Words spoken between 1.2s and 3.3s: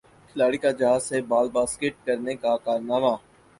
بال basket کرنے کا کارنامہ